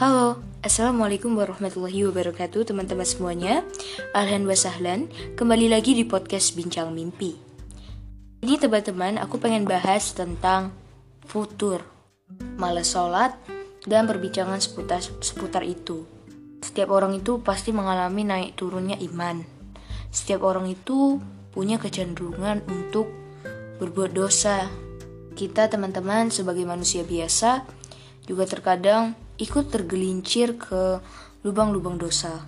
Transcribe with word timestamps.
Halo, 0.00 0.40
Assalamualaikum 0.64 1.36
warahmatullahi 1.36 2.08
wabarakatuh 2.08 2.72
teman-teman 2.72 3.04
semuanya. 3.04 3.60
Wasahlan, 4.16 5.12
kembali 5.36 5.68
lagi 5.68 5.92
di 5.92 6.08
podcast 6.08 6.56
Bincang 6.56 6.96
Mimpi. 6.96 7.36
Ini 8.40 8.56
teman-teman, 8.56 9.20
aku 9.20 9.36
pengen 9.36 9.68
bahas 9.68 10.16
tentang 10.16 10.72
futur. 11.28 11.84
Males 12.56 12.88
sholat 12.88 13.36
dan 13.84 14.08
perbincangan 14.08 14.64
seputar, 14.64 15.04
seputar 15.04 15.68
itu. 15.68 16.08
Setiap 16.64 16.96
orang 16.96 17.20
itu 17.20 17.44
pasti 17.44 17.68
mengalami 17.68 18.24
naik 18.24 18.56
turunnya 18.56 18.96
iman. 19.04 19.44
Setiap 20.08 20.48
orang 20.48 20.64
itu 20.72 21.20
punya 21.52 21.76
kecenderungan 21.76 22.64
untuk 22.72 23.04
berbuat 23.76 24.16
dosa. 24.16 24.64
Kita 25.36 25.68
teman-teman 25.68 26.32
sebagai 26.32 26.64
manusia 26.64 27.04
biasa 27.04 27.68
juga 28.24 28.48
terkadang 28.48 29.28
ikut 29.40 29.72
tergelincir 29.72 30.60
ke 30.60 31.00
lubang-lubang 31.40 31.96
dosa. 31.96 32.44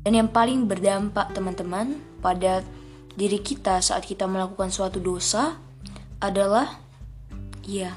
Dan 0.00 0.16
yang 0.16 0.28
paling 0.32 0.64
berdampak 0.64 1.36
teman-teman 1.36 2.00
pada 2.24 2.64
diri 3.12 3.36
kita 3.44 3.84
saat 3.84 4.08
kita 4.08 4.24
melakukan 4.24 4.72
suatu 4.72 4.96
dosa 4.96 5.60
adalah 6.24 6.80
ya 7.60 7.92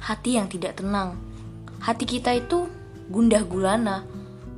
hati 0.00 0.40
yang 0.40 0.48
tidak 0.48 0.80
tenang. 0.80 1.20
Hati 1.84 2.08
kita 2.08 2.32
itu 2.32 2.64
gundah 3.12 3.44
gulana. 3.44 4.08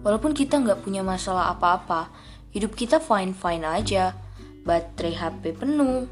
Walaupun 0.06 0.31
kita 0.31 0.62
nggak 0.62 0.87
punya 0.87 1.03
masalah 1.03 1.51
apa-apa, 1.51 2.15
hidup 2.55 2.79
kita 2.79 3.03
fine-fine 3.03 3.67
aja. 3.67 4.15
Baterai 4.62 5.19
HP 5.19 5.59
penuh, 5.59 6.06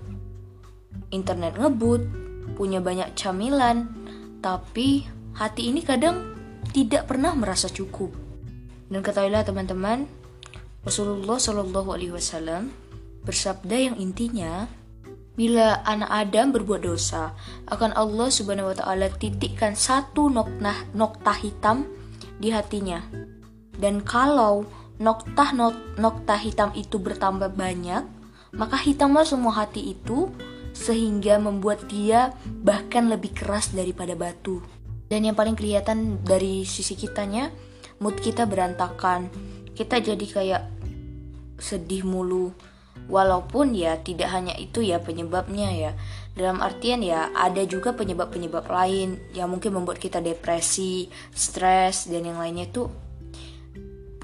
internet 1.14 1.54
ngebut, 1.54 2.02
punya 2.58 2.82
banyak 2.82 3.14
camilan, 3.14 3.90
tapi 4.42 5.06
hati 5.38 5.70
ini 5.70 5.82
kadang 5.82 6.34
tidak 6.74 7.06
pernah 7.06 7.32
merasa 7.38 7.70
cukup. 7.70 8.10
Dan 8.90 9.00
ketahuilah 9.00 9.46
teman-teman, 9.46 10.10
Rasulullah 10.82 11.38
Shallallahu 11.38 11.94
Alaihi 11.94 12.12
Wasallam 12.12 12.74
bersabda 13.22 13.88
yang 13.88 13.96
intinya, 13.96 14.68
bila 15.38 15.80
anak 15.86 16.10
Adam 16.10 16.52
berbuat 16.52 16.84
dosa, 16.84 17.32
akan 17.70 17.94
Allah 17.94 18.28
Subhanahu 18.28 18.74
Wa 18.74 18.76
Taala 18.84 19.08
titikkan 19.14 19.78
satu 19.78 20.28
nokta 20.28 20.92
nokta 20.92 21.32
hitam 21.38 21.88
di 22.42 22.50
hatinya. 22.50 23.00
Dan 23.74 24.02
kalau 24.02 24.66
nokta 24.98 25.54
nokta 25.96 26.36
hitam 26.38 26.70
itu 26.76 26.98
bertambah 27.00 27.54
banyak, 27.54 28.02
maka 28.54 28.76
hitamlah 28.78 29.26
semua 29.26 29.64
hati 29.64 29.94
itu 29.94 30.30
sehingga 30.74 31.38
membuat 31.38 31.86
dia 31.86 32.34
bahkan 32.62 33.06
lebih 33.06 33.30
keras 33.34 33.70
daripada 33.70 34.18
batu. 34.18 34.62
Dan 35.08 35.28
yang 35.28 35.36
paling 35.36 35.54
kelihatan 35.54 36.24
dari 36.24 36.64
sisi 36.64 36.96
kitanya, 36.96 37.52
mood 38.00 38.18
kita 38.18 38.48
berantakan. 38.48 39.28
Kita 39.74 40.00
jadi 40.00 40.24
kayak 40.24 40.62
sedih 41.60 42.06
mulu. 42.06 42.54
Walaupun 43.04 43.76
ya 43.76 44.00
tidak 44.00 44.32
hanya 44.32 44.56
itu 44.56 44.80
ya 44.80 44.96
penyebabnya 45.02 45.68
ya. 45.76 45.92
Dalam 46.32 46.64
artian 46.64 47.04
ya 47.04 47.28
ada 47.36 47.60
juga 47.68 47.92
penyebab-penyebab 47.92 48.64
lain 48.66 49.20
yang 49.36 49.52
mungkin 49.52 49.76
membuat 49.76 50.00
kita 50.00 50.24
depresi, 50.24 51.12
stres 51.30 52.08
dan 52.08 52.24
yang 52.24 52.40
lainnya 52.40 52.66
itu 52.66 52.88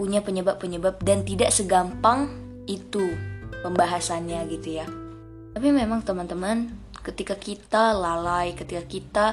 punya 0.00 0.24
penyebab-penyebab 0.24 1.04
dan 1.04 1.28
tidak 1.28 1.52
segampang 1.52 2.32
itu 2.64 3.04
pembahasannya 3.60 4.48
gitu 4.48 4.80
ya. 4.80 4.88
Tapi 5.52 5.68
memang 5.76 6.00
teman-teman, 6.00 6.72
ketika 7.04 7.36
kita 7.36 7.92
lalai, 7.92 8.56
ketika 8.56 8.82
kita 8.88 9.26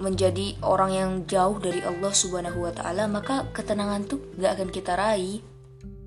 menjadi 0.00 0.56
orang 0.64 0.90
yang 0.92 1.10
jauh 1.28 1.60
dari 1.60 1.84
Allah 1.84 2.12
Subhanahu 2.12 2.64
wa 2.64 2.72
taala, 2.72 3.04
maka 3.08 3.48
ketenangan 3.52 4.08
tuh 4.08 4.20
gak 4.40 4.60
akan 4.60 4.68
kita 4.72 4.92
raih. 4.96 5.44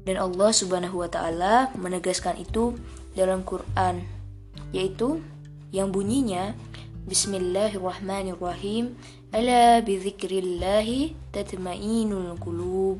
Dan 0.05 0.21
Allah 0.21 0.49
Subhanahu 0.53 1.01
wa 1.01 1.09
taala 1.09 1.73
menegaskan 1.77 2.37
itu 2.37 2.77
dalam 3.17 3.41
Quran, 3.41 4.05
yaitu 4.69 5.21
yang 5.73 5.89
bunyinya 5.89 6.53
Bismillahirrahmanirrahim. 7.05 8.97
Ala 9.29 9.77
bidzikrillahi 9.85 11.13
tatmainul 11.29 12.33
qulub. 12.41 12.97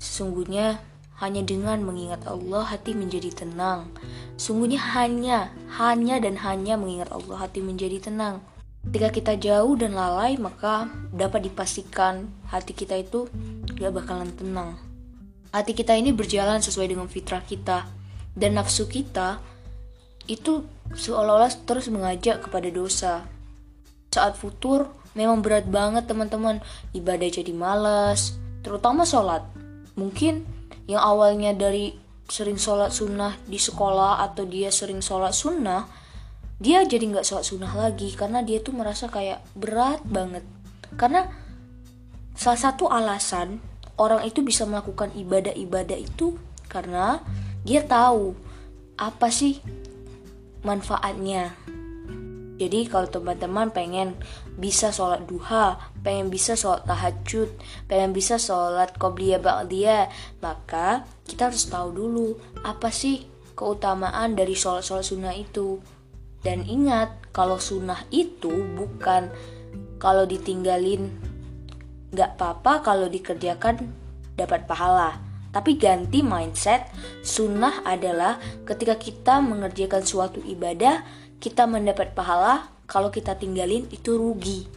Sesungguhnya 0.00 0.80
hanya 1.20 1.44
dengan 1.44 1.84
mengingat 1.84 2.24
Allah 2.24 2.64
hati 2.64 2.96
menjadi 2.96 3.44
tenang. 3.44 3.92
Sungguhnya 4.40 4.80
hanya, 4.96 5.52
hanya 5.76 6.16
dan 6.16 6.40
hanya 6.40 6.80
mengingat 6.80 7.12
Allah 7.12 7.44
hati 7.44 7.60
menjadi 7.60 8.00
tenang. 8.00 8.40
Ketika 8.84 9.08
kita 9.10 9.32
jauh 9.40 9.74
dan 9.74 9.96
lalai, 9.96 10.38
maka 10.38 10.86
dapat 11.10 11.50
dipastikan 11.50 12.28
hati 12.46 12.76
kita 12.76 12.94
itu 13.00 13.26
gak 13.74 13.90
bakalan 13.90 14.30
tenang. 14.36 14.78
Hati 15.50 15.72
kita 15.74 15.94
ini 15.94 16.10
berjalan 16.14 16.62
sesuai 16.62 16.90
dengan 16.90 17.06
fitrah 17.10 17.42
kita, 17.42 17.86
dan 18.34 18.58
nafsu 18.58 18.86
kita 18.90 19.38
itu 20.26 20.66
seolah-olah 20.94 21.52
terus 21.64 21.86
mengajak 21.90 22.46
kepada 22.46 22.68
dosa. 22.70 23.26
Saat 24.10 24.38
futur, 24.38 24.90
memang 25.14 25.42
berat 25.42 25.66
banget 25.66 26.06
teman-teman, 26.06 26.62
ibadah 26.94 27.28
jadi 27.30 27.50
malas, 27.54 28.38
terutama 28.62 29.02
sholat. 29.02 29.42
Mungkin 29.98 30.42
yang 30.86 31.02
awalnya 31.02 31.54
dari 31.54 31.94
sering 32.26 32.56
sholat 32.56 32.90
sunnah 32.90 33.36
di 33.44 33.60
sekolah 33.60 34.24
atau 34.24 34.48
dia 34.48 34.72
sering 34.72 35.04
sholat 35.04 35.36
sunnah 35.36 36.03
dia 36.62 36.86
jadi 36.86 37.02
nggak 37.10 37.26
sholat 37.26 37.46
sunnah 37.46 37.74
lagi 37.74 38.14
karena 38.14 38.40
dia 38.40 38.62
tuh 38.62 38.74
merasa 38.74 39.10
kayak 39.10 39.42
berat 39.58 40.00
banget 40.06 40.46
karena 40.94 41.26
salah 42.38 42.60
satu 42.70 42.86
alasan 42.90 43.58
orang 43.98 44.26
itu 44.26 44.42
bisa 44.42 44.66
melakukan 44.66 45.10
ibadah-ibadah 45.14 45.98
itu 45.98 46.38
karena 46.70 47.22
dia 47.66 47.82
tahu 47.82 48.34
apa 48.98 49.30
sih 49.30 49.58
manfaatnya 50.62 51.54
jadi 52.54 52.86
kalau 52.86 53.10
teman-teman 53.10 53.74
pengen 53.74 54.14
bisa 54.54 54.94
sholat 54.94 55.26
duha, 55.26 55.74
pengen 56.06 56.30
bisa 56.30 56.54
sholat 56.54 56.86
tahajud, 56.86 57.50
pengen 57.90 58.14
bisa 58.14 58.38
sholat 58.38 58.94
qobliyah 58.94 59.42
ba'diyah, 59.42 60.06
maka 60.38 61.02
kita 61.26 61.50
harus 61.50 61.66
tahu 61.66 61.90
dulu 61.90 62.38
apa 62.62 62.94
sih 62.94 63.26
keutamaan 63.58 64.38
dari 64.38 64.54
sholat-sholat 64.54 65.02
sunnah 65.02 65.34
itu. 65.34 65.82
Dan 66.44 66.68
ingat, 66.68 67.24
kalau 67.32 67.56
sunnah 67.56 68.04
itu 68.12 68.52
bukan 68.76 69.32
kalau 69.96 70.28
ditinggalin 70.28 71.08
nggak 72.12 72.36
apa-apa 72.38 72.84
kalau 72.84 73.08
dikerjakan 73.08 73.90
dapat 74.36 74.68
pahala. 74.68 75.18
Tapi 75.50 75.80
ganti 75.80 76.20
mindset, 76.20 76.84
sunnah 77.24 77.82
adalah 77.86 78.36
ketika 78.68 79.00
kita 79.00 79.40
mengerjakan 79.40 80.04
suatu 80.04 80.42
ibadah, 80.44 81.00
kita 81.40 81.64
mendapat 81.64 82.12
pahala 82.12 82.68
kalau 82.84 83.08
kita 83.08 83.38
tinggalin 83.38 83.88
itu 83.88 84.18
rugi. 84.18 84.68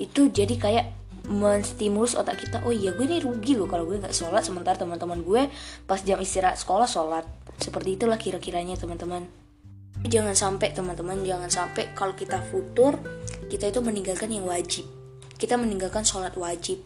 Itu 0.00 0.32
jadi 0.32 0.56
kayak 0.58 0.86
menstimulus 1.24 2.12
otak 2.12 2.44
kita 2.44 2.60
oh 2.68 2.74
iya 2.74 2.92
gue 2.92 3.08
ini 3.08 3.16
rugi 3.16 3.56
loh 3.56 3.64
kalau 3.68 3.86
gue 3.86 4.00
nggak 4.00 4.16
sholat. 4.16 4.42
Sementara 4.42 4.80
teman-teman 4.80 5.20
gue 5.22 5.46
pas 5.84 6.00
jam 6.00 6.18
istirahat 6.18 6.56
sekolah 6.56 6.88
sholat. 6.88 7.28
Seperti 7.60 8.00
itulah 8.00 8.16
kira-kiranya 8.16 8.80
teman-teman 8.80 9.43
jangan 10.04 10.36
sampai 10.36 10.76
teman-teman 10.76 11.24
jangan 11.24 11.50
sampai 11.50 11.92
kalau 11.96 12.12
kita 12.12 12.40
futur 12.52 13.00
kita 13.48 13.70
itu 13.70 13.80
meninggalkan 13.80 14.32
yang 14.32 14.48
wajib. 14.48 14.84
Kita 15.34 15.58
meninggalkan 15.58 16.06
sholat 16.06 16.34
wajib. 16.38 16.80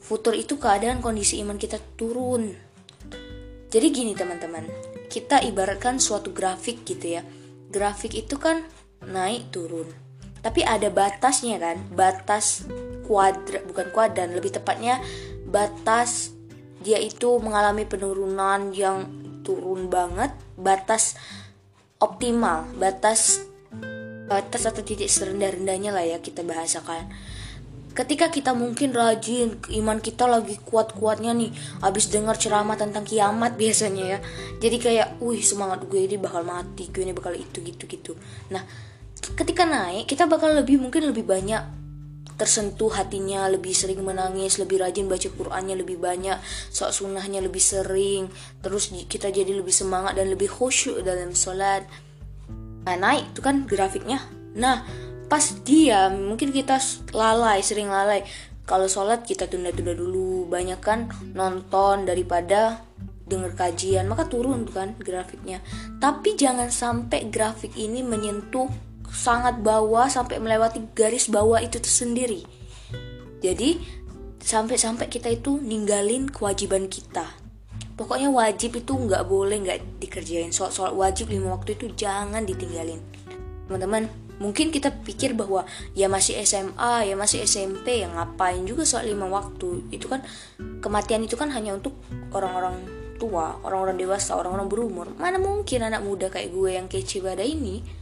Futur 0.00 0.34
itu 0.34 0.56
keadaan 0.56 1.04
kondisi 1.04 1.38
iman 1.44 1.60
kita 1.60 1.78
turun. 1.94 2.50
Jadi 3.70 3.86
gini 3.94 4.12
teman-teman 4.18 4.66
kita 5.06 5.42
ibaratkan 5.42 6.02
suatu 6.02 6.34
grafik 6.34 6.82
gitu 6.82 7.20
ya. 7.20 7.22
Grafik 7.70 8.18
itu 8.18 8.34
kan 8.38 8.66
naik 9.06 9.54
turun. 9.54 9.86
Tapi 10.40 10.64
ada 10.64 10.88
batasnya 10.88 11.60
kan? 11.60 11.78
Batas 11.92 12.66
kuadrat 13.04 13.66
bukan 13.68 13.92
kuadran 13.92 14.32
lebih 14.34 14.54
tepatnya 14.54 15.02
batas 15.50 16.32
dia 16.80 16.96
itu 16.96 17.36
mengalami 17.42 17.84
penurunan 17.84 18.72
yang 18.72 19.04
turun 19.44 19.92
banget. 19.92 20.32
Batas 20.56 21.18
optimal 22.00 22.64
batas 22.80 23.44
batas 24.30 24.62
atau 24.64 24.80
titik 24.80 25.10
serendah-rendahnya 25.10 25.90
lah 25.90 26.06
ya 26.06 26.18
kita 26.22 26.46
bahasakan. 26.46 27.10
Ketika 27.90 28.30
kita 28.30 28.54
mungkin 28.54 28.94
rajin 28.94 29.58
iman 29.82 29.98
kita 29.98 30.24
lagi 30.24 30.54
kuat-kuatnya 30.62 31.34
nih 31.34 31.50
abis 31.82 32.06
dengar 32.08 32.38
ceramah 32.38 32.78
tentang 32.78 33.02
kiamat 33.02 33.58
biasanya 33.58 34.04
ya 34.16 34.18
jadi 34.62 34.76
kayak 34.78 35.08
wih 35.18 35.42
semangat 35.42 35.90
gue 35.90 35.98
ini 35.98 36.14
bakal 36.14 36.46
mati 36.46 36.86
gue 36.86 37.02
ini 37.02 37.10
bakal 37.10 37.34
itu 37.34 37.58
gitu 37.58 37.90
gitu 37.90 38.12
nah 38.46 38.62
ketika 39.34 39.66
naik 39.66 40.06
kita 40.06 40.30
bakal 40.30 40.54
lebih 40.54 40.78
mungkin 40.78 41.10
lebih 41.10 41.26
banyak 41.26 41.79
tersentuh 42.40 42.88
hatinya 42.88 43.44
lebih 43.52 43.76
sering 43.76 44.00
menangis 44.00 44.56
lebih 44.56 44.80
rajin 44.80 45.04
baca 45.12 45.28
Qurannya 45.28 45.76
lebih 45.76 46.00
banyak 46.00 46.40
soal 46.72 46.88
sunnahnya 46.88 47.44
lebih 47.44 47.60
sering. 47.60 48.32
Terus 48.64 48.88
kita 49.04 49.28
jadi 49.28 49.52
lebih 49.52 49.76
semangat 49.76 50.16
dan 50.16 50.32
lebih 50.32 50.48
khusyuk 50.48 51.04
dalam 51.04 51.36
sholat 51.36 51.84
nah 52.80 52.96
naik 52.96 53.36
itu 53.36 53.44
kan 53.44 53.68
grafiknya. 53.68 54.24
Nah 54.56 54.88
pas 55.28 55.44
dia 55.68 56.08
mungkin 56.08 56.48
kita 56.48 56.80
lalai 57.12 57.60
sering 57.60 57.92
lalai. 57.92 58.24
Kalau 58.64 58.88
sholat 58.88 59.28
kita 59.28 59.44
tunda-tunda 59.44 59.92
dulu 59.92 60.48
banyak 60.48 60.80
kan 60.80 61.12
nonton 61.36 62.08
daripada 62.08 62.80
denger 63.28 63.52
kajian 63.54 64.08
maka 64.08 64.24
turun 64.24 64.64
kan 64.64 64.96
grafiknya. 64.96 65.60
Tapi 66.00 66.40
jangan 66.40 66.72
sampai 66.72 67.28
grafik 67.28 67.76
ini 67.76 68.00
menyentuh 68.00 68.89
sangat 69.10 69.58
bawah 69.60 70.06
sampai 70.06 70.38
melewati 70.38 70.86
garis 70.94 71.26
bawah 71.26 71.58
itu 71.58 71.82
sendiri 71.82 72.46
jadi 73.40 73.80
sampai-sampai 74.40 75.08
kita 75.08 75.32
itu 75.32 75.60
ninggalin 75.60 76.28
kewajiban 76.28 76.88
kita. 76.88 77.24
Pokoknya 77.96 78.32
wajib 78.32 78.80
itu 78.80 78.92
nggak 78.96 79.28
boleh 79.28 79.60
nggak 79.60 80.00
dikerjain. 80.00 80.52
Soal 80.52 80.72
soal 80.72 80.96
wajib 80.96 81.28
lima 81.28 81.52
waktu 81.52 81.76
itu 81.76 81.92
jangan 81.92 82.44
ditinggalin. 82.48 83.00
Teman-teman 83.68 84.08
mungkin 84.40 84.72
kita 84.72 84.88
pikir 85.04 85.36
bahwa 85.36 85.68
ya 85.92 86.08
masih 86.08 86.40
SMA 86.40 87.12
ya 87.12 87.14
masih 87.16 87.44
SMP 87.44 88.00
yang 88.00 88.16
ngapain 88.16 88.64
juga 88.64 88.88
soal 88.88 89.08
lima 89.08 89.28
waktu? 89.28 89.84
Itu 89.92 90.08
kan 90.08 90.24
kematian 90.80 91.24
itu 91.28 91.36
kan 91.36 91.52
hanya 91.52 91.76
untuk 91.76 91.92
orang-orang 92.32 92.80
tua 93.20 93.60
orang-orang 93.60 94.00
dewasa 94.00 94.32
orang-orang 94.36 94.68
berumur. 94.72 95.06
Mana 95.20 95.36
mungkin 95.36 95.84
anak 95.84 96.00
muda 96.00 96.32
kayak 96.32 96.56
gue 96.56 96.70
yang 96.72 96.88
kece 96.88 97.20
pada 97.20 97.44
ini 97.44 97.99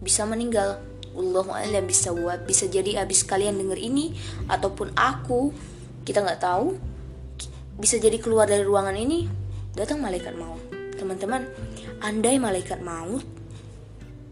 bisa 0.00 0.24
meninggal 0.24 0.80
Allah 1.12 1.46
alam 1.60 1.84
bisa 1.84 2.10
buat 2.16 2.44
bisa 2.48 2.66
jadi 2.66 3.04
abis 3.04 3.28
kalian 3.28 3.60
denger 3.60 3.76
ini 3.76 4.16
ataupun 4.48 4.96
aku 4.96 5.52
kita 6.08 6.24
nggak 6.24 6.40
tahu 6.40 6.80
bisa 7.76 8.00
jadi 8.00 8.16
keluar 8.20 8.48
dari 8.48 8.64
ruangan 8.64 8.96
ini 8.96 9.28
datang 9.76 10.00
malaikat 10.00 10.36
maut 10.36 10.60
teman-teman 10.96 11.48
andai 12.00 12.40
malaikat 12.40 12.80
maut 12.80 13.24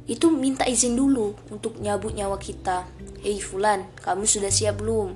itu 0.08 0.32
minta 0.32 0.64
izin 0.64 0.96
dulu 0.96 1.36
untuk 1.52 1.76
nyabut 1.84 2.16
nyawa 2.16 2.40
kita. 2.40 2.88
Hei 3.20 3.44
Fulan, 3.44 3.84
kamu 4.00 4.24
sudah 4.24 4.48
siap 4.48 4.80
belum? 4.80 5.12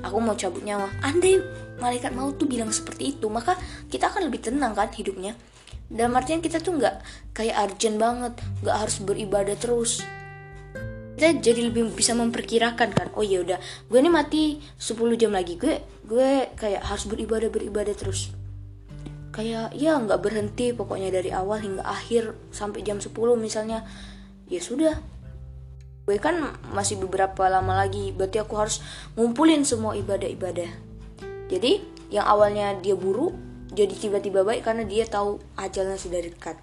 Aku 0.00 0.16
mau 0.16 0.32
cabut 0.32 0.64
nyawa. 0.64 0.88
Andai 1.04 1.36
malaikat 1.76 2.16
mau 2.16 2.32
tuh 2.32 2.48
bilang 2.48 2.72
seperti 2.72 3.12
itu, 3.12 3.28
maka 3.28 3.60
kita 3.92 4.08
akan 4.08 4.32
lebih 4.32 4.40
tenang 4.40 4.72
kan 4.72 4.88
hidupnya. 4.96 5.36
Dan 5.90 6.14
artian 6.14 6.38
kita 6.38 6.62
tuh 6.62 6.78
nggak 6.78 7.02
kayak 7.34 7.58
urgent 7.66 7.98
banget, 7.98 8.34
nggak 8.62 8.76
harus 8.78 8.96
beribadah 9.02 9.58
terus. 9.58 10.06
Kita 11.18 11.36
jadi 11.36 11.68
lebih 11.68 11.92
bisa 11.92 12.14
memperkirakan 12.14 12.88
kan. 12.94 13.08
Oh 13.18 13.26
ya 13.26 13.42
udah, 13.42 13.58
gue 13.90 13.98
ini 13.98 14.08
mati 14.08 14.62
10 14.78 15.20
jam 15.20 15.34
lagi. 15.34 15.58
Gue 15.58 15.82
gue 16.06 16.50
kayak 16.54 16.86
harus 16.86 17.04
beribadah 17.06 17.50
beribadah 17.50 17.94
terus 17.94 18.34
kayak 19.30 19.70
ya 19.78 19.94
nggak 19.94 20.20
berhenti 20.20 20.74
pokoknya 20.74 21.14
dari 21.14 21.30
awal 21.30 21.62
hingga 21.62 21.86
akhir 21.86 22.34
sampai 22.50 22.82
jam 22.82 22.98
10 22.98 23.14
misalnya 23.38 23.86
ya 24.50 24.58
sudah 24.58 24.98
gue 26.04 26.16
kan 26.18 26.58
masih 26.74 26.98
beberapa 26.98 27.46
lama 27.46 27.78
lagi 27.78 28.10
berarti 28.10 28.42
aku 28.42 28.54
harus 28.58 28.82
ngumpulin 29.14 29.62
semua 29.62 29.94
ibadah-ibadah 29.94 30.66
jadi 31.46 31.78
yang 32.10 32.26
awalnya 32.26 32.74
dia 32.82 32.98
buruk 32.98 33.32
jadi 33.70 33.94
tiba-tiba 33.94 34.42
baik 34.42 34.66
karena 34.66 34.84
dia 34.84 35.06
tahu 35.06 35.38
ajalnya 35.56 35.96
sudah 35.96 36.20
dekat 36.22 36.56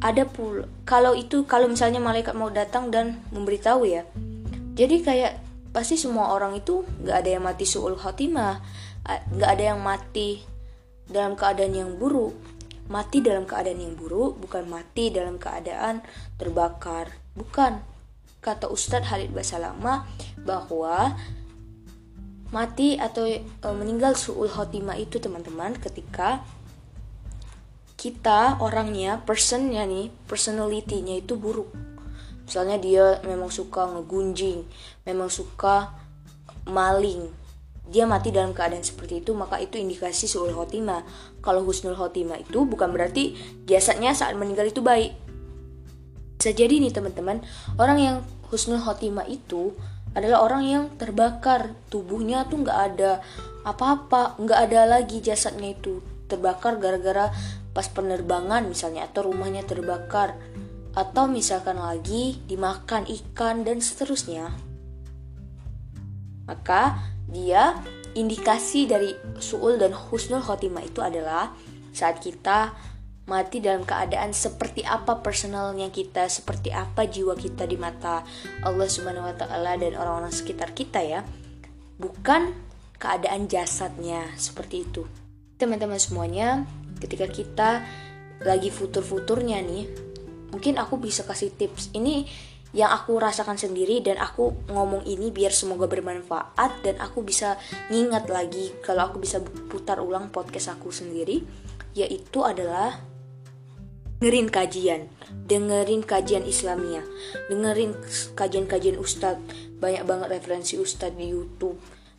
ada 0.00 0.24
pula 0.28 0.68
kalau 0.88 1.16
itu 1.16 1.44
kalau 1.48 1.68
misalnya 1.68 2.00
malaikat 2.00 2.36
mau 2.36 2.52
datang 2.52 2.92
dan 2.92 3.20
memberitahu 3.32 3.88
ya 3.88 4.04
jadi 4.76 4.96
kayak 5.00 5.32
pasti 5.72 6.00
semua 6.00 6.32
orang 6.32 6.56
itu 6.56 6.84
nggak 7.04 7.16
ada 7.24 7.30
yang 7.36 7.44
mati 7.44 7.64
suul 7.68 7.96
khotimah 7.96 8.60
nggak 9.06 9.50
ada 9.50 9.64
yang 9.76 9.80
mati 9.80 10.42
dalam 11.06 11.38
keadaan 11.38 11.74
yang 11.76 11.90
buruk 11.94 12.34
Mati 12.86 13.18
dalam 13.18 13.50
keadaan 13.50 13.82
yang 13.82 13.98
buruk 13.98 14.38
bukan 14.38 14.70
mati 14.70 15.10
dalam 15.10 15.42
keadaan 15.42 16.06
terbakar. 16.38 17.10
Bukan. 17.34 17.82
Kata 18.38 18.70
Ustadz 18.70 19.10
Halid 19.10 19.34
Basalama 19.34 20.06
bahwa 20.46 21.18
mati 22.56 22.96
atau 22.96 23.28
e, 23.28 23.68
meninggal 23.76 24.16
suul 24.16 24.48
khotimah 24.48 24.96
itu 24.96 25.20
teman-teman 25.20 25.76
ketika 25.76 26.40
kita 28.00 28.56
orangnya 28.64 29.20
personnya 29.20 29.84
nih 29.84 30.08
personalitinya 30.24 31.12
itu 31.12 31.36
buruk. 31.36 31.68
Misalnya 32.48 32.80
dia 32.80 33.20
memang 33.28 33.52
suka 33.52 33.84
ngegunjing 33.84 34.64
memang 35.04 35.28
suka 35.28 35.92
maling 36.64 37.28
dia 37.86 38.02
mati 38.02 38.34
dalam 38.34 38.50
keadaan 38.50 38.82
seperti 38.82 39.22
itu 39.22 39.30
maka 39.30 39.62
itu 39.62 39.78
indikasi 39.78 40.26
suul 40.26 40.50
khotimah. 40.50 41.06
Kalau 41.38 41.62
husnul 41.62 41.94
khotimah 41.94 42.42
itu 42.42 42.66
bukan 42.66 42.90
berarti 42.90 43.38
jasadnya 43.62 44.10
saat 44.10 44.34
meninggal 44.34 44.66
itu 44.66 44.82
baik. 44.82 45.14
Bisa 46.36 46.50
jadi 46.50 46.82
nih 46.82 46.90
teman-teman 46.90 47.46
orang 47.78 47.98
yang 48.02 48.16
husnul 48.50 48.82
khotimah 48.82 49.30
itu 49.30 49.74
adalah 50.16 50.40
orang 50.48 50.62
yang 50.64 50.84
terbakar. 50.96 51.76
Tubuhnya 51.92 52.48
tuh 52.48 52.64
nggak 52.64 52.80
ada 52.92 53.20
apa-apa 53.68 54.40
nggak 54.40 54.60
ada 54.72 54.80
lagi 54.88 55.20
jasadnya 55.20 55.76
itu. 55.76 56.00
Terbakar 56.26 56.80
gara-gara 56.80 57.28
pas 57.76 57.86
penerbangan 57.92 58.64
misalnya 58.64 59.04
atau 59.04 59.28
rumahnya 59.28 59.62
terbakar. 59.68 60.32
Atau 60.96 61.28
misalkan 61.28 61.76
lagi 61.76 62.40
dimakan 62.48 63.04
ikan 63.04 63.60
dan 63.68 63.84
seterusnya. 63.84 64.56
Maka 66.48 66.96
dia 67.28 67.76
indikasi 68.16 68.88
dari 68.88 69.12
suul 69.36 69.76
dan 69.76 69.92
husnul 69.92 70.40
khotimah 70.40 70.88
itu 70.88 71.04
adalah 71.04 71.52
saat 71.92 72.24
kita 72.24 72.72
mati 73.26 73.58
dalam 73.58 73.82
keadaan 73.82 74.30
seperti 74.30 74.86
apa 74.86 75.18
personalnya 75.18 75.90
kita, 75.90 76.30
seperti 76.30 76.70
apa 76.70 77.10
jiwa 77.10 77.34
kita 77.34 77.66
di 77.66 77.74
mata 77.74 78.22
Allah 78.62 78.86
Subhanahu 78.86 79.26
wa 79.26 79.34
taala 79.34 79.74
dan 79.74 79.98
orang-orang 79.98 80.30
sekitar 80.30 80.70
kita 80.72 81.02
ya. 81.02 81.26
Bukan 81.98 82.54
keadaan 83.02 83.50
jasadnya 83.50 84.30
seperti 84.38 84.86
itu. 84.86 85.02
Teman-teman 85.58 85.98
semuanya, 85.98 86.64
ketika 87.02 87.26
kita 87.26 87.82
lagi 88.46 88.70
futur-futurnya 88.70 89.58
nih, 89.58 89.90
mungkin 90.54 90.78
aku 90.78 91.02
bisa 91.02 91.26
kasih 91.26 91.50
tips. 91.50 91.90
Ini 91.98 92.28
yang 92.76 92.92
aku 92.92 93.16
rasakan 93.16 93.56
sendiri 93.56 94.04
dan 94.04 94.20
aku 94.20 94.52
ngomong 94.68 95.02
ini 95.08 95.32
biar 95.32 95.50
semoga 95.50 95.88
bermanfaat 95.88 96.84
dan 96.84 97.00
aku 97.00 97.24
bisa 97.24 97.56
ngingat 97.88 98.28
lagi 98.28 98.74
kalau 98.84 99.08
aku 99.08 99.16
bisa 99.16 99.40
putar 99.40 99.96
ulang 99.96 100.28
podcast 100.28 100.76
aku 100.76 100.92
sendiri 100.92 101.40
yaitu 101.96 102.44
adalah 102.44 103.00
dengerin 104.20 104.48
kajian. 104.48 105.02
Dengerin 105.46 106.02
kajian 106.02 106.42
Islamia 106.42 107.06
dengerin 107.46 107.94
kajian-kajian 108.34 108.98
ustadz. 108.98 109.44
Banyak 109.78 110.02
banget 110.08 110.28
referensi 110.32 110.80
ustadz 110.80 111.14
di 111.14 111.30
YouTube. 111.30 111.76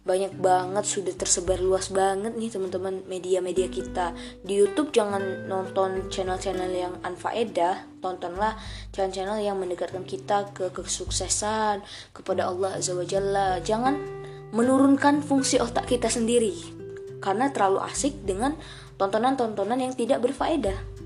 Banyak 0.07 0.39
banget 0.39 0.87
sudah 0.87 1.11
tersebar 1.11 1.59
luas 1.59 1.91
banget 1.91 2.31
nih 2.39 2.47
teman-teman 2.47 3.03
media-media 3.11 3.67
kita. 3.67 4.15
Di 4.39 4.55
YouTube 4.55 4.95
jangan 4.95 5.43
nonton 5.51 6.07
channel-channel 6.07 6.71
yang 6.71 6.95
anfaedah. 7.03 7.83
Tontonlah 7.99 8.55
channel-channel 8.95 9.43
yang 9.43 9.59
mendekatkan 9.59 10.07
kita 10.07 10.55
ke 10.55 10.71
kesuksesan 10.71 11.83
kepada 12.15 12.47
Allah 12.47 12.79
Azza 12.79 12.95
wa 12.95 13.03
Jalla. 13.03 13.59
Jangan 13.59 13.99
menurunkan 14.55 15.19
fungsi 15.19 15.59
otak 15.59 15.91
kita 15.91 16.07
sendiri 16.07 16.55
karena 17.19 17.51
terlalu 17.51 17.83
asik 17.83 18.23
dengan 18.23 18.55
tontonan-tontonan 18.95 19.83
yang 19.83 19.91
tidak 19.91 20.23
berfaedah 20.23 20.96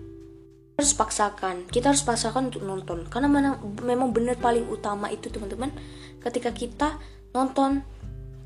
harus 0.82 0.98
paksakan. 0.98 1.70
Kita 1.70 1.94
harus 1.94 2.02
paksakan 2.02 2.50
untuk 2.50 2.66
nonton. 2.66 3.06
Karena 3.06 3.30
mana, 3.30 3.50
memang 3.86 4.10
benar 4.10 4.42
paling 4.42 4.66
utama 4.66 5.14
itu 5.14 5.30
teman-teman 5.30 5.70
ketika 6.20 6.50
kita 6.50 6.98
nonton 7.38 7.86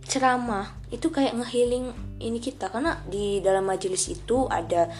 ceramah 0.06 0.78
itu 0.92 1.08
kayak 1.10 1.34
ngehealing 1.40 1.96
ini 2.20 2.44
kita. 2.44 2.68
Karena 2.68 3.00
di 3.08 3.40
dalam 3.40 3.64
majelis 3.64 4.12
itu 4.12 4.46
ada 4.52 4.92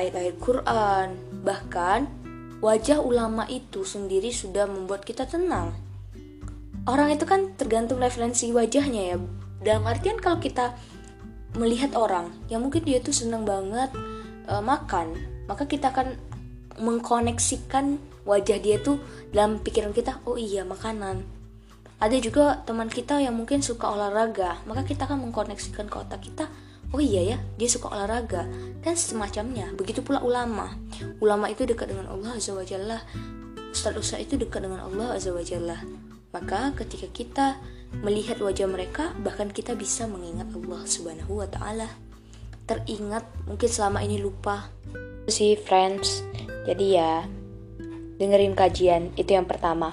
ayat-ayat 0.00 0.36
Quran. 0.40 1.08
Bahkan 1.44 2.00
wajah 2.64 3.04
ulama 3.04 3.44
itu 3.46 3.84
sendiri 3.84 4.32
sudah 4.32 4.64
membuat 4.64 5.04
kita 5.04 5.28
tenang. 5.28 5.76
Orang 6.88 7.14
itu 7.14 7.28
kan 7.28 7.54
tergantung 7.54 8.02
referensi 8.02 8.50
wajahnya 8.50 9.14
ya. 9.14 9.16
Dalam 9.62 9.86
artian 9.86 10.18
kalau 10.18 10.42
kita 10.42 10.74
melihat 11.54 11.92
orang 11.94 12.32
yang 12.48 12.64
mungkin 12.64 12.82
dia 12.82 12.98
tuh 12.98 13.12
seneng 13.12 13.44
banget 13.44 13.92
uh, 14.48 14.64
makan 14.64 15.12
maka 15.52 15.68
kita 15.68 15.92
akan 15.92 16.16
mengkoneksikan 16.80 18.00
wajah 18.24 18.56
dia 18.56 18.80
tuh 18.80 18.96
dalam 19.28 19.60
pikiran 19.60 19.92
kita 19.92 20.24
oh 20.24 20.40
iya 20.40 20.64
makanan. 20.64 21.20
Ada 22.00 22.16
juga 22.18 22.64
teman 22.64 22.88
kita 22.88 23.20
yang 23.20 23.36
mungkin 23.36 23.60
suka 23.60 23.92
olahraga 23.92 24.64
maka 24.64 24.88
kita 24.88 25.04
akan 25.04 25.28
mengkoneksikan 25.28 25.92
ke 25.92 25.96
otak 26.00 26.24
kita 26.24 26.48
oh 26.96 26.98
iya 27.04 27.36
ya 27.36 27.38
dia 27.60 27.68
suka 27.68 27.92
olahraga 27.92 28.48
dan 28.80 28.96
semacamnya. 28.96 29.68
Begitu 29.76 30.00
pula 30.00 30.24
ulama. 30.24 30.72
Ulama 31.20 31.52
itu 31.52 31.68
dekat 31.68 31.92
dengan 31.92 32.08
Allah 32.08 32.40
azza 32.40 32.56
wajalla 32.56 33.04
ustaz 33.68 33.96
ustaz 34.00 34.24
itu 34.24 34.40
dekat 34.40 34.64
dengan 34.64 34.80
Allah 34.88 35.20
azza 35.20 35.32
wajalla 35.32 35.80
maka 36.32 36.72
ketika 36.76 37.08
kita 37.12 37.46
melihat 38.00 38.40
wajah 38.40 38.64
mereka 38.64 39.12
bahkan 39.20 39.52
kita 39.52 39.76
bisa 39.76 40.08
mengingat 40.08 40.48
Allah 40.52 40.80
subhanahu 40.88 41.44
wa 41.44 41.48
taala 41.48 41.88
teringat 42.72 43.28
mungkin 43.44 43.68
selama 43.68 44.00
ini 44.00 44.16
lupa. 44.16 44.72
Sih 45.28 45.60
friends. 45.60 46.24
Jadi 46.64 46.96
ya 46.96 47.28
dengerin 48.16 48.56
kajian 48.56 49.12
itu 49.20 49.36
yang 49.36 49.44
pertama. 49.44 49.92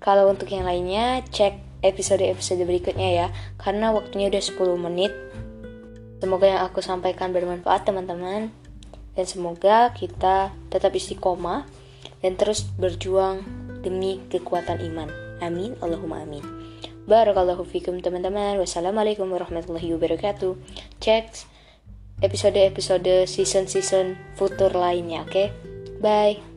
Kalau 0.00 0.32
untuk 0.32 0.48
yang 0.48 0.64
lainnya, 0.64 1.20
cek 1.28 1.84
episode-episode 1.84 2.64
berikutnya 2.64 3.08
ya 3.12 3.26
karena 3.60 3.92
waktunya 3.92 4.32
udah 4.32 4.40
10 4.40 4.80
menit. 4.80 5.12
Semoga 6.16 6.48
yang 6.48 6.60
aku 6.64 6.80
sampaikan 6.80 7.36
bermanfaat 7.36 7.84
teman-teman. 7.84 8.48
Dan 9.16 9.24
semoga 9.24 9.96
kita 9.96 10.52
tetap 10.68 10.92
istiqomah 10.92 11.64
dan 12.20 12.36
terus 12.36 12.68
berjuang 12.76 13.40
demi 13.80 14.20
kekuatan 14.28 14.76
iman. 14.92 15.08
Amin. 15.40 15.72
Allahumma 15.80 16.20
amin. 16.20 16.44
Barakallahu 17.08 17.64
fikum 17.64 18.02
teman-teman. 18.04 18.60
Wassalamualaikum 18.60 19.24
warahmatullahi 19.30 19.94
wabarakatuh. 19.96 20.52
Cek 21.00 21.55
episode-episode 22.24 23.28
season-season 23.28 24.16
futur 24.36 24.72
lainnya 24.72 25.24
oke 25.24 25.30
okay? 25.30 25.48
Bye 26.00 26.55